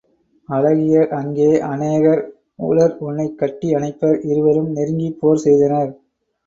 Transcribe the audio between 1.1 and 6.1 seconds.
அங்கே அநேகர் உளர் உன்னைக் கட்டி அணைப்பர்! இருவரும் நெருங்கிப் போர் செய்தனர்.